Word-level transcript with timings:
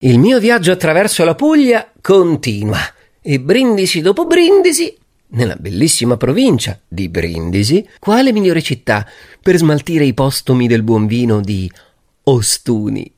Il 0.00 0.18
mio 0.18 0.38
viaggio 0.38 0.72
attraverso 0.72 1.24
la 1.24 1.34
Puglia 1.34 1.90
continua 2.02 2.78
e 3.22 3.40
brindisi 3.40 4.02
dopo 4.02 4.26
brindisi, 4.26 4.94
nella 5.28 5.56
bellissima 5.56 6.18
provincia 6.18 6.78
di 6.86 7.08
Brindisi, 7.08 7.88
quale 7.98 8.30
migliore 8.30 8.60
città 8.60 9.08
per 9.40 9.56
smaltire 9.56 10.04
i 10.04 10.12
postumi 10.12 10.68
del 10.68 10.82
buon 10.82 11.06
vino 11.06 11.40
di 11.40 11.72
Ostuni. 12.24 13.10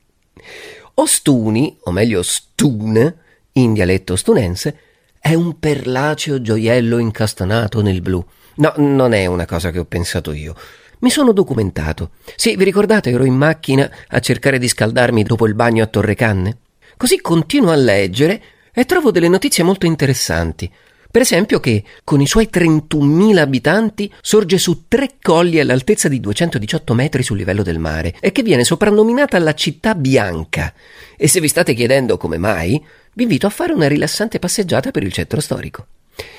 Ostuni, 0.93 1.77
o 1.81 1.91
meglio 1.91 2.23
Stun, 2.23 3.13
in 3.51 3.73
dialetto 3.73 4.15
stunense, 4.15 4.77
è 5.19 5.33
un 5.33 5.59
perlaceo 5.59 6.41
gioiello 6.41 6.97
incastonato 6.97 7.81
nel 7.81 7.99
blu. 8.01 8.25
No, 8.55 8.71
non 8.77 9.11
è 9.11 9.25
una 9.25 9.45
cosa 9.45 9.71
che 9.71 9.79
ho 9.79 9.85
pensato 9.85 10.31
io. 10.31 10.55
Mi 10.99 11.09
sono 11.09 11.33
documentato. 11.33 12.11
Sì, 12.37 12.55
vi 12.55 12.63
ricordate, 12.63 13.09
ero 13.09 13.25
in 13.25 13.35
macchina 13.35 13.91
a 14.07 14.19
cercare 14.21 14.57
di 14.57 14.69
scaldarmi 14.69 15.23
dopo 15.23 15.45
il 15.45 15.55
bagno 15.55 15.83
a 15.83 15.87
Torrecanne? 15.87 16.57
Così 16.99 17.21
continuo 17.21 17.71
a 17.71 17.77
leggere 17.77 18.41
e 18.73 18.83
trovo 18.83 19.09
delle 19.09 19.29
notizie 19.29 19.63
molto 19.63 19.85
interessanti. 19.85 20.69
Per 21.09 21.21
esempio 21.21 21.61
che, 21.61 21.85
con 22.03 22.19
i 22.19 22.27
suoi 22.27 22.49
31.000 22.51 23.37
abitanti, 23.37 24.11
sorge 24.19 24.57
su 24.57 24.83
tre 24.89 25.11
colli 25.21 25.61
all'altezza 25.61 26.09
di 26.09 26.19
218 26.19 26.93
metri 26.93 27.23
sul 27.23 27.37
livello 27.37 27.63
del 27.63 27.79
mare 27.79 28.17
e 28.19 28.33
che 28.33 28.43
viene 28.43 28.65
soprannominata 28.65 29.39
la 29.39 29.53
città 29.53 29.95
bianca. 29.95 30.73
E 31.15 31.29
se 31.29 31.39
vi 31.39 31.47
state 31.47 31.73
chiedendo 31.73 32.17
come 32.17 32.37
mai, 32.37 32.83
vi 33.13 33.23
invito 33.23 33.47
a 33.47 33.49
fare 33.49 33.71
una 33.71 33.87
rilassante 33.87 34.37
passeggiata 34.37 34.91
per 34.91 35.03
il 35.03 35.13
centro 35.13 35.39
storico. 35.39 35.87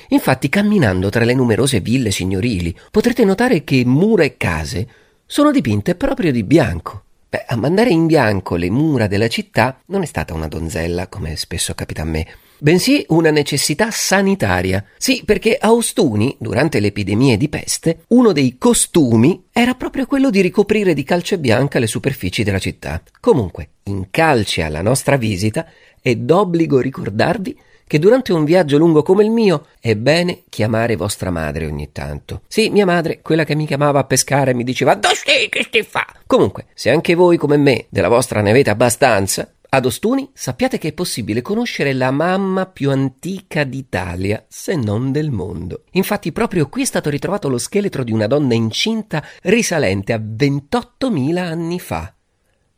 Infatti, 0.09 0.51
camminando 0.51 1.09
tra 1.09 1.25
le 1.25 1.33
numerose 1.33 1.81
ville 1.81 2.11
signorili, 2.11 2.77
potrete 2.91 3.25
notare 3.25 3.65
che 3.65 3.83
mura 3.87 4.25
e 4.25 4.37
case 4.37 4.87
sono 5.25 5.53
dipinte 5.53 5.95
proprio 5.95 6.31
di 6.31 6.43
bianco. 6.45 7.05
Beh, 7.31 7.45
a 7.47 7.55
mandare 7.55 7.91
in 7.91 8.07
bianco 8.07 8.57
le 8.57 8.71
mura 8.71 9.07
della 9.07 9.29
città 9.29 9.81
non 9.87 10.03
è 10.03 10.07
stata 10.07 10.35
una 10.35 10.49
donzella, 10.49 11.07
come 11.07 11.37
spesso 11.37 11.75
capita 11.75 12.03
a 12.03 12.05
me, 12.05 12.27
bensì 12.61 13.05
una 13.09 13.31
necessità 13.31 13.91
sanitaria. 13.91 14.85
Sì, 14.97 15.23
perché 15.25 15.57
a 15.57 15.73
Ostuni, 15.73 16.37
durante 16.39 16.81
le 16.81 16.89
epidemie 16.89 17.37
di 17.37 17.49
peste, 17.49 18.05
uno 18.09 18.33
dei 18.33 18.57
costumi 18.59 19.45
era 19.53 19.75
proprio 19.75 20.07
quello 20.07 20.31
di 20.31 20.41
ricoprire 20.41 20.95
di 20.95 21.03
calce 21.03 21.39
bianca 21.39 21.79
le 21.79 21.87
superfici 21.87 22.43
della 22.43 22.59
città. 22.59 23.03
Comunque, 23.21 23.71
in 23.85 24.09
calce 24.11 24.63
alla 24.63 24.83
nostra 24.83 25.17
visita, 25.17 25.67
è 26.01 26.15
d'obbligo 26.15 26.81
ricordarvi 26.81 27.59
che 27.91 27.99
durante 27.99 28.33
un 28.33 28.45
viaggio 28.45 28.79
lungo 28.79 29.03
come 29.03 29.25
il 29.25 29.31
mio 29.31 29.67
è 29.81 29.97
bene 29.97 30.45
chiamare 30.49 30.95
vostra 30.95 31.31
madre 31.31 31.67
ogni 31.67 31.91
tanto. 31.91 32.43
Sì, 32.47 32.71
mia 32.71 32.87
madre, 32.87 33.19
quella 33.21 33.43
che 33.43 33.57
mi 33.57 33.67
chiamava 33.67 33.99
a 33.99 34.05
pescare, 34.05 34.55
mi 34.55 34.63
diceva 34.63 34.95
«Dove 34.95 35.17
stai? 35.17 35.49
Che 35.49 35.65
stai 35.65 35.83
fa?» 35.83 36.07
Comunque, 36.25 36.67
se 36.73 36.91
anche 36.91 37.17
voi 37.17 37.37
come 37.37 37.57
me 37.57 37.87
della 37.89 38.07
vostra 38.07 38.43
ne 38.43 38.51
avete 38.51 38.71
abbastanza, 38.71 39.53
ad 39.71 39.87
Ostuni 39.87 40.31
sappiate 40.35 40.79
che 40.79 40.89
è 40.89 40.93
possibile 40.93 41.43
conoscere 41.43 41.93
la 41.93 42.11
mamma 42.11 42.67
più 42.67 42.91
antica 42.91 43.65
d'Italia, 43.65 44.45
se 44.49 44.77
non 44.77 45.13
del 45.13 45.31
mondo. 45.31 45.85
Infatti 45.93 46.33
proprio 46.33 46.69
qui 46.69 46.83
è 46.83 46.87
stato 46.87 47.09
ritrovato 47.09 47.49
lo 47.49 47.59
scheletro 47.59 48.05
di 48.05 48.13
una 48.13 48.27
donna 48.27 48.55
incinta 48.55 49.25
risalente 49.43 50.13
a 50.13 50.19
28.000 50.19 51.37
anni 51.39 51.81
fa. 51.81 52.13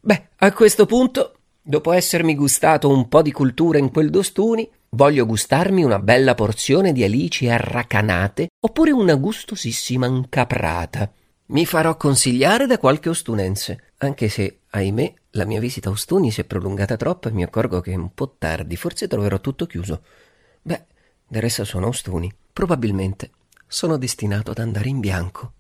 Beh, 0.01 0.29
a 0.37 0.53
questo 0.53 0.87
punto, 0.87 1.37
dopo 1.61 1.93
essermi 1.93 2.35
gustato 2.35 2.89
un 2.89 3.09
po' 3.09 3.23
di 3.23 3.33
cultura 3.33 3.79
in 3.79 3.91
quel 3.91 4.11
d'Ostuni, 4.11 4.69
Voglio 4.95 5.25
gustarmi 5.25 5.83
una 5.85 5.98
bella 5.98 6.35
porzione 6.35 6.93
di 6.93 7.03
alici 7.03 7.48
arracanate 7.48 8.48
oppure 8.61 8.91
una 8.91 9.15
gustosissima 9.15 10.05
incaprata. 10.05 11.11
Mi 11.47 11.65
farò 11.65 11.97
consigliare 11.97 12.67
da 12.67 12.77
qualche 12.77 13.09
ostunense, 13.09 13.93
anche 13.97 14.29
se, 14.29 14.59
ahimè, 14.69 15.15
la 15.33 15.45
mia 15.45 15.61
visita 15.61 15.89
a 15.89 15.93
Ostuni 15.93 16.31
si 16.31 16.41
è 16.41 16.45
prolungata 16.45 16.97
troppo 16.97 17.29
e 17.29 17.33
mi 17.33 17.43
accorgo 17.43 17.81
che 17.81 17.93
è 17.93 17.97
un 17.97 18.13
po' 18.13 18.35
tardi, 18.39 18.77
forse 18.77 19.09
troverò 19.09 19.41
tutto 19.41 19.67
chiuso. 19.67 20.03
Beh, 20.63 20.85
del 21.27 21.43
resto 21.43 21.65
sono 21.65 21.87
Ostuni. 21.87 22.33
Probabilmente 22.53 23.31
sono 23.67 23.97
destinato 23.97 24.51
ad 24.51 24.59
andare 24.59 24.89
in 24.89 25.01
bianco. 25.01 25.53